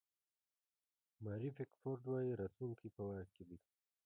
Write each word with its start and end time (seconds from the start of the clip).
ماري 1.23 1.49
پیکفورډ 1.57 2.01
وایي 2.07 2.31
راتلونکی 2.41 2.87
په 2.95 3.01
واک 3.07 3.27
کې 3.35 3.43
دی. 3.49 3.57